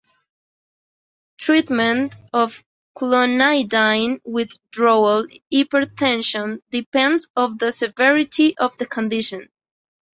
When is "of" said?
2.33-2.63, 8.57-8.75